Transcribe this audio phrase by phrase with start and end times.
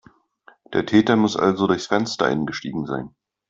[0.73, 3.13] Der Täter muss also durchs Fenster eingestiegen sein.